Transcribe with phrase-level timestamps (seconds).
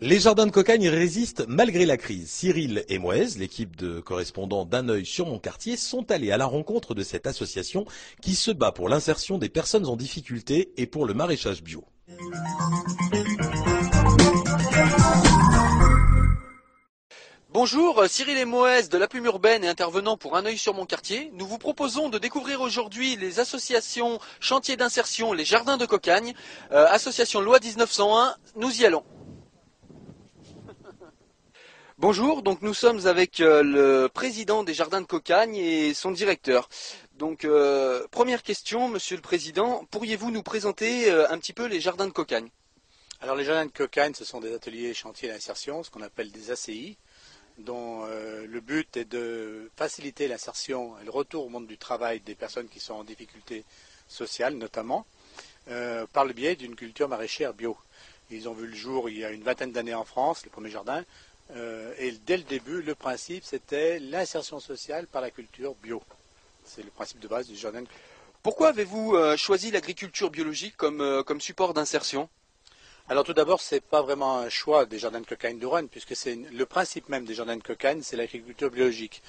[0.00, 2.30] Les jardins de cocagne résistent malgré la crise.
[2.30, 6.46] Cyril et Moez, l'équipe de correspondants d'un œil sur mon quartier, sont allés à la
[6.46, 7.84] rencontre de cette association
[8.22, 11.84] qui se bat pour l'insertion des personnes en difficulté et pour le maraîchage bio.
[17.50, 20.86] Bonjour, Cyril et Moès de la Plume Urbaine et intervenant pour Un œil sur mon
[20.86, 21.32] quartier.
[21.34, 26.34] Nous vous proposons de découvrir aujourd'hui les associations chantiers d'insertion, les jardins de cocagne,
[26.70, 28.36] euh, association loi 1901.
[28.54, 29.02] Nous y allons.
[32.00, 36.68] Bonjour, donc nous sommes avec euh, le président des jardins de cocagne et son directeur.
[37.14, 41.80] Donc euh, première question, monsieur le président, pourriez-vous nous présenter euh, un petit peu les
[41.80, 42.50] jardins de cocagne?
[43.20, 46.52] Alors les jardins de cocagne, ce sont des ateliers chantiers d'insertion, ce qu'on appelle des
[46.52, 46.96] ACI
[47.58, 52.36] dont le but est de faciliter l'insertion et le retour au monde du travail des
[52.36, 53.64] personnes qui sont en difficulté
[54.06, 55.04] sociale notamment,
[56.12, 57.76] par le biais d'une culture maraîchère bio.
[58.30, 60.70] Ils ont vu le jour il y a une vingtaine d'années en France, les premiers
[60.70, 61.02] jardins,
[61.56, 66.02] euh, et dès le début, le principe c'était l'insertion sociale par la culture bio.
[66.64, 67.84] C'est le principe de base du jardin.
[68.42, 72.28] Pourquoi avez-vous choisi l'agriculture biologique comme, comme support d'insertion?
[73.10, 76.14] Alors tout d'abord, ce n'est pas vraiment un choix des jardins de cocagne de puisque
[76.14, 79.22] c'est le principe même des jardins de cocagne, c'est l'agriculture biologique.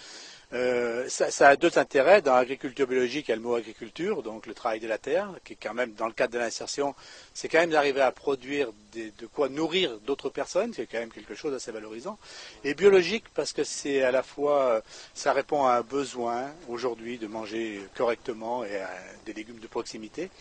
[0.52, 2.24] Euh, ça, a deux intérêts.
[2.24, 5.30] Dans l'agriculture biologique, il y a le mot agriculture, donc le travail de la terre,
[5.46, 6.96] qui est quand même, dans le cadre de l'insertion,
[7.36, 11.36] c'est quand même d'arriver à produire de quoi nourrir d'autres personnes, c'est quand même quelque
[11.36, 12.18] chose d'assez valorisant.
[12.64, 14.82] Et biologique, parce que c'est à la fois,
[15.14, 18.90] ça répond à un besoin aujourd'hui de manger correctement et à
[19.28, 20.32] des légumes de proximité.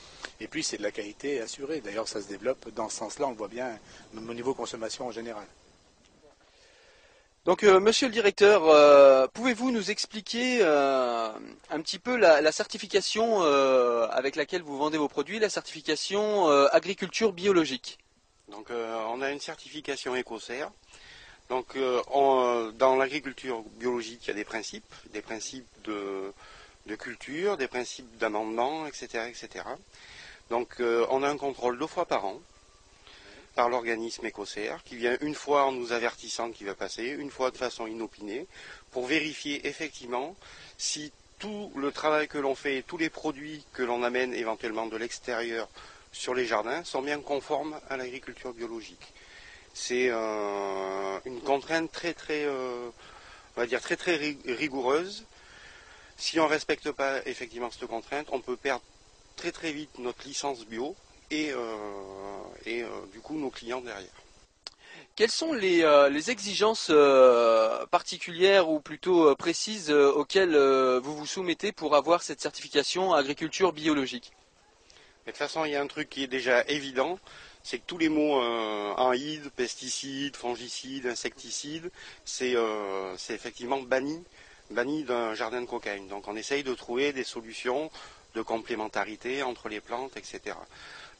[0.40, 1.82] Et puis, c'est de la qualité assurée.
[1.82, 3.78] D'ailleurs, ça se développe dans ce sens-là, on voit bien,
[4.16, 5.44] au niveau consommation en général.
[7.48, 11.30] Euh, monsieur le directeur, euh, pouvez-vous nous expliquer euh,
[11.70, 13.40] un petit peu la, certification
[14.10, 17.98] avec laquelle vous vendez vos produits, la certification agriculture biologique?
[18.50, 20.70] Donc, on a une certification EcoCert.
[21.48, 26.32] Donc, dans l'agriculture biologique, il y a des principes, des principes de,
[26.86, 29.64] de culture, des principes d'amendement, etc., etc.
[30.50, 32.40] Donc, on a un contrôle deux fois par an
[33.58, 37.50] par l'organisme écossaire, qui vient une fois en nous avertissant qu'il va passer, une fois
[37.50, 38.46] de façon inopinée,
[38.92, 40.36] pour vérifier effectivement
[40.76, 41.10] si
[41.40, 45.68] tout le travail que l'on fait, tous les produits que l'on amène éventuellement de l'extérieur
[46.12, 49.12] sur les jardins sont bien conformes à l'agriculture biologique.
[49.74, 52.90] C'est euh, une contrainte très très, euh,
[53.56, 55.24] on va dire très très rigoureuse.
[56.16, 58.84] Si on ne respecte pas effectivement cette contrainte, on peut perdre
[59.34, 60.94] très très vite notre licence bio
[61.30, 61.56] et, euh,
[62.66, 64.10] et euh, du coup nos clients derrière.
[65.16, 66.92] Quelles sont les, euh, exigences
[67.90, 70.56] particulières ou plutôt précises auxquelles
[71.02, 74.32] vous vous soumettez pour avoir cette certification agriculture biologique?
[75.26, 77.18] De toute façon, il y a un truc qui est déjà évident,
[77.62, 81.90] c'est que tous les mots euh, pesticides, fongicides, insecticides,
[82.24, 82.54] c'est
[83.28, 84.24] effectivement banni,
[84.70, 86.08] banni d'un jardin de cocaïne.
[86.08, 87.90] Donc on essaye de trouver des solutions
[88.34, 90.56] de complémentarité entre les plantes, etc.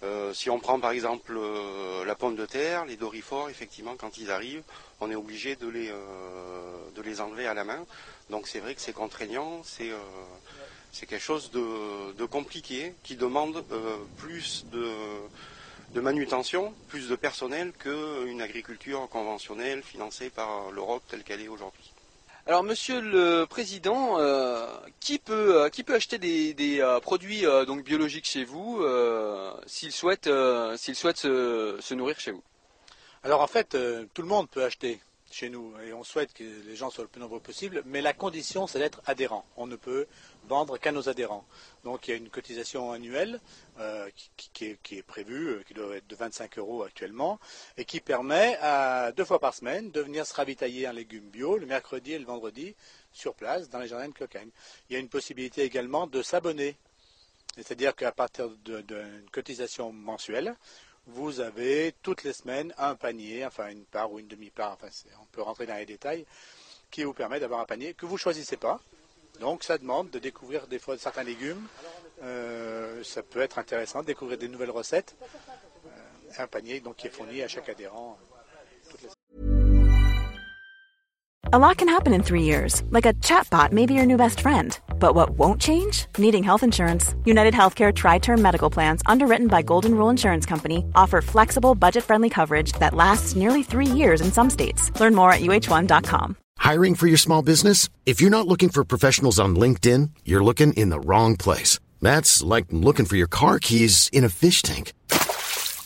[0.04, 4.16] Euh, si on prend par exemple euh, la pomme de terre, les dorifores, effectivement, quand
[4.18, 4.62] ils arrivent,
[5.00, 7.84] on est obligé de les, euh, de les enlever à la main.
[8.30, 9.90] Donc c'est vrai que c'est contraignant, c'est
[10.90, 13.64] c'est quelque chose de, compliqué qui demande
[14.16, 14.90] plus de,
[15.94, 21.92] de manutention, plus de personnel qu'une agriculture conventionnelle financée par l'Europe telle qu'elle est aujourd'hui.
[22.48, 24.66] Alors, Monsieur le Président, euh,
[25.00, 28.82] qui peut euh, qui peut acheter des, euh, produits donc biologiques chez vous
[29.66, 30.30] s'il souhaite
[30.76, 32.42] s'il souhaite se, nourrir chez vous?
[33.22, 33.76] Alors en fait,
[34.14, 34.98] tout le monde peut acheter
[35.30, 38.12] chez nous et on souhaite que les gens soient le plus nombreux possible, mais la
[38.12, 39.44] condition c'est d'être adhérent.
[39.56, 40.06] On ne peut
[40.48, 41.44] vendre qu'à nos adhérents.
[41.84, 43.40] Donc il y a une cotisation annuelle
[43.78, 47.38] euh, qui, est, prévue, euh, qui doit être de 25 euros actuellement,
[47.76, 48.58] et qui permet
[49.16, 52.24] deux fois par semaine de venir se ravitailler en légumes bio le mercredi et le
[52.24, 52.74] vendredi
[53.12, 54.50] sur place dans les jardins de Cocagne.
[54.88, 56.76] Il y a une possibilité également de s'abonner.
[57.56, 60.54] C'est-à-dire qu'à partir d'une cotisation mensuelle,
[61.08, 64.88] vous avez toutes les semaines un panier, enfin une part ou une demi-part, enfin
[65.20, 66.26] on peut rentrer dans les détails,
[66.90, 68.80] qui vous permet d'avoir un panier que vous ne choisissez pas.
[69.40, 71.66] Donc ça demande de découvrir des fois certains légumes.
[72.22, 75.16] Euh, ça peut être intéressant de découvrir des nouvelles recettes.
[75.86, 78.18] Euh, un panier donc, qui est fourni à chaque adhérent.
[78.20, 79.08] Euh.
[81.52, 84.40] A lot can happen in three years, like a chatbot may be your new best
[84.40, 84.78] friend.
[85.00, 86.06] But what won't change?
[86.18, 87.14] Needing health insurance.
[87.24, 92.04] United Healthcare Tri Term Medical Plans, underwritten by Golden Rule Insurance Company, offer flexible, budget
[92.04, 94.92] friendly coverage that lasts nearly three years in some states.
[95.00, 96.36] Learn more at uh1.com.
[96.58, 97.88] Hiring for your small business?
[98.04, 101.78] If you're not looking for professionals on LinkedIn, you're looking in the wrong place.
[102.02, 104.92] That's like looking for your car keys in a fish tank.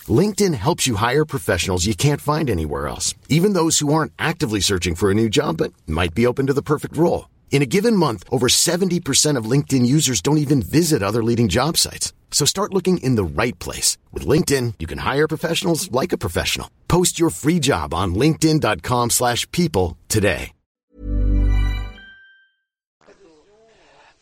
[0.09, 4.61] LinkedIn helps you hire professionals you can't find anywhere else, even those who aren't actively
[4.61, 7.27] searching for a new job but might be open to the perfect role.
[7.53, 11.77] In a given month, over 70% of LinkedIn users don't even visit other leading job
[11.77, 12.13] sites.
[12.33, 13.99] So start looking in the right place.
[14.11, 16.69] With LinkedIn, you can hire professionals like a professional.
[16.89, 20.53] Post your free job on linkedin.com slash people today.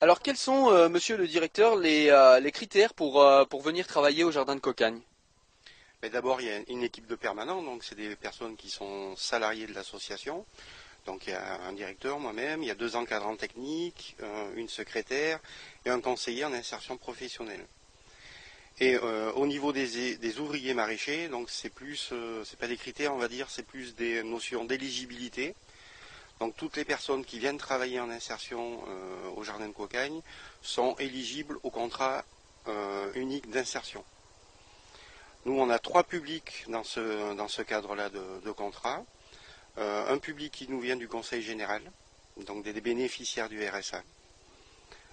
[0.03, 3.87] Alors, quels sont, euh, monsieur le directeur, les, euh, les critères pour, euh, pour venir
[3.87, 4.99] travailler au Jardin de Cocagne
[6.11, 9.67] D'abord, il y a une équipe de permanents, donc c'est des personnes qui sont salariées
[9.67, 10.47] de l'association.
[11.11, 14.69] Donc il y a un directeur, moi-même, il y a deux encadrants techniques, euh, une
[14.69, 15.41] secrétaire
[15.85, 17.67] et un conseiller en insertion professionnelle.
[18.79, 23.13] Et euh, au niveau des, ouvriers maraîchers, donc c'est plus, euh, c'est pas des critères,
[23.13, 25.57] on va dire, c'est plus des notions d'éligibilité.
[26.39, 28.81] Donc toutes les personnes qui viennent travailler en insertion
[29.37, 30.21] au jardin de Cocagne
[30.63, 32.25] sont éligibles au contrat
[33.17, 34.05] unique d'insertion.
[35.45, 39.05] Nous, on a trois publics dans ce cadre-là de, contrat.
[39.79, 41.83] Euh, un public qui nous vient du Conseil général,
[42.39, 44.03] donc des, bénéficiaires du RSA.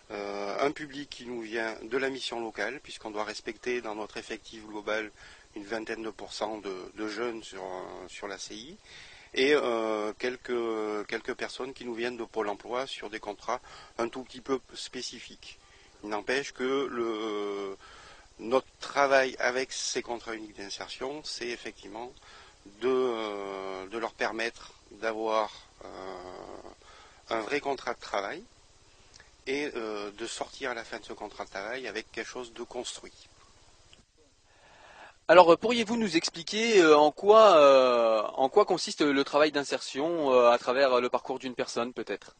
[0.09, 4.17] Euh, un public qui nous vient de la mission locale, puisqu'on doit respecter dans notre
[4.17, 5.11] effectif global
[5.55, 7.63] une vingtaine de pourcents de, jeunes sur,
[8.07, 8.77] sur la CI,
[9.33, 13.61] et euh, quelques, quelques personnes qui nous viennent de Pôle emploi sur des contrats
[13.97, 15.59] un tout petit peu spécifiques.
[16.03, 17.75] Il n'empêche que
[18.39, 22.11] notre travail avec ces contrats uniques d'insertion, c'est effectivement
[22.81, 25.51] de, euh, leur permettre d'avoir
[25.85, 25.87] euh,
[27.29, 28.43] un vrai contrat de travail
[29.47, 32.53] et euh, de sortir à la fin de ce contrat de travail avec quelque chose
[32.53, 33.27] de construit.
[35.27, 41.09] Alors pourriez-vous nous expliquer en quoi, en quoi consiste le travail d'insertion à travers le
[41.09, 42.33] parcours d'une personne peut-être?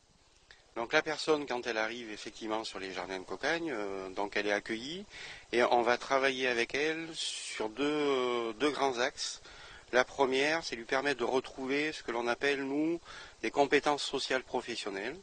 [0.78, 4.46] Donc la personne, quand elle arrive effectivement sur les jardins de Cocagne, euh, donc elle
[4.46, 5.06] est accueillie
[5.52, 9.42] et on va travailler avec elle sur deux, grands axes.
[9.94, 13.00] La première, c'est lui permettre de retrouver ce que l'on appelle, nous,
[13.42, 15.18] des compétences sociales professionnelles,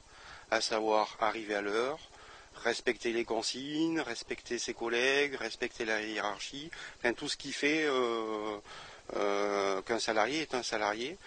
[0.51, 1.99] à savoir arriver à l'heure,
[2.63, 6.71] respecter les consignes, respecter ses collègues, respecter la hiérarchie,
[7.17, 8.57] tout ce qui fait euh,
[9.17, 11.19] euh, qu'un salarié est un salarié.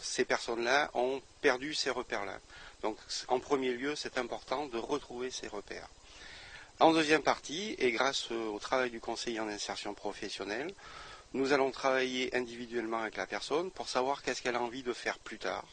[0.00, 2.38] ces personnes-là ont perdu ces repères-là.
[2.82, 5.88] Donc en premier lieu, c'est important de retrouver ces repères.
[6.80, 10.72] En deuxième partie, et grâce au travail du conseiller en insertion professionnelle,
[11.34, 15.18] nous allons travailler individuellement avec la personne pour savoir qu'est-ce qu'elle a envie de faire
[15.18, 15.66] plus tard,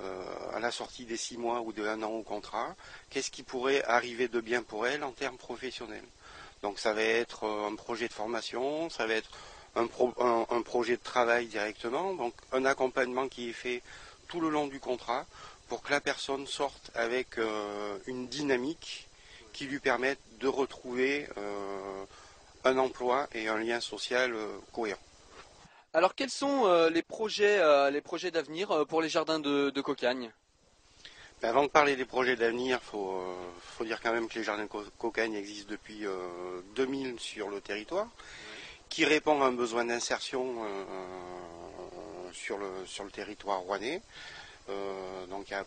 [0.00, 2.74] euh, à la sortie des six mois ou de un an au contrat,
[3.10, 6.04] qu'est-ce qui pourrait arriver de bien pour elle en termes professionnels.
[6.62, 9.30] Donc ça va être euh, un projet de formation, ça va être
[9.74, 9.86] un,
[10.62, 13.82] projet de travail directement, donc un accompagnement qui est fait
[14.28, 15.26] tout le long du contrat
[15.68, 19.08] pour que la personne sorte avec euh, une dynamique
[19.52, 21.26] qui lui permette de retrouver
[22.64, 25.00] un emploi et un lien social euh, cohérent.
[25.94, 30.32] Alors quels sont les projets, les projets d'avenir pour les jardins de, Cocagne?
[31.42, 34.64] Ben, Avant de parler des projets d'avenir, il faut, dire quand même que les jardins
[34.64, 36.06] de Cocagne existent depuis
[36.76, 38.08] 2000 sur le territoire,
[38.88, 40.66] qui répondent à un besoin d'insertion
[42.32, 44.00] sur, le, sur le territoire rouennais.
[44.68, 45.64] Euh, donc il y a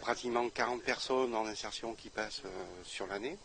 [0.00, 3.36] pratiquement 40 personnes en insertion qui passent euh, sur l'année.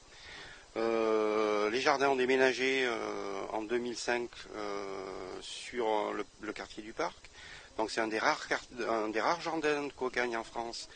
[0.76, 2.90] Les jardins ont déménagé
[3.52, 4.30] en 2005
[5.42, 7.30] sur le, quartier du parc.
[7.78, 10.90] Donc c'est un, des rares, jardins de cocagne en France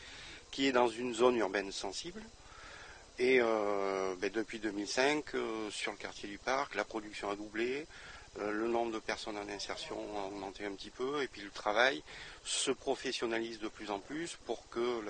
[0.50, 2.22] qui est dans une zone urbaine sensible.
[3.18, 5.24] Et ben, depuis 2005,
[5.70, 7.86] sur le quartier du parc, la production a doublé,
[8.40, 11.50] euh, le nombre de personnes en insertion a augmenté un petit peu et puis le
[11.50, 12.02] travail
[12.44, 15.00] se professionnalise de plus en plus pour que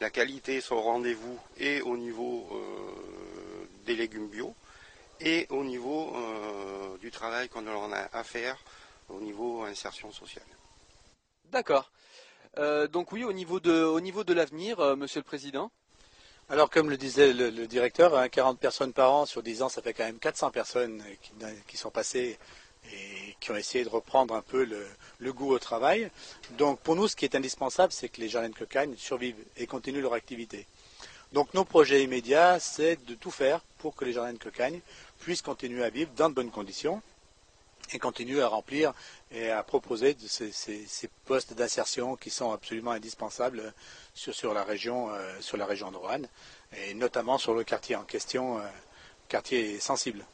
[0.00, 3.33] la, qualité soit au rendez-vous et au niveau euh,
[3.84, 4.54] des légumes bio
[5.20, 8.58] et au niveau euh, du travail qu'on en a à faire
[9.08, 10.44] au niveau insertion sociale.
[11.52, 11.90] D'accord.
[12.90, 15.70] donc oui, au niveau de, l'avenir, Monsieur le Président
[16.50, 19.80] alors, comme le disait le, directeur, 40 hein, personnes par an sur 10 ans, ça
[19.80, 21.02] fait quand même 400 personnes
[21.66, 22.38] qui, sont passées
[22.92, 24.68] et qui ont essayé de reprendre un peu
[25.20, 26.10] le, goût au travail.
[26.58, 29.66] Donc, pour nous, ce qui est indispensable, c'est que les jardins de cocagne survivent et
[29.66, 30.66] continuent leur activité.
[31.34, 34.78] Donc, nos projets immédiats, c'est de tout faire pour que les jardins de cocagne
[35.18, 37.02] puissent continuer à vivre dans de bonnes conditions
[37.92, 38.94] et continuer à remplir
[39.32, 43.74] et à proposer ces, postes d'insertion qui sont absolument indispensables
[44.14, 46.28] sur, la région, euh, sur la région de Roanne
[46.76, 48.68] et notamment sur le quartier en question, euh,
[49.28, 50.24] quartier sensible.